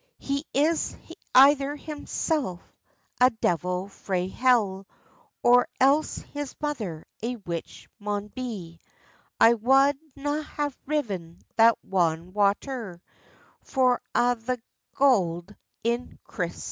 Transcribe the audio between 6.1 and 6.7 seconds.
his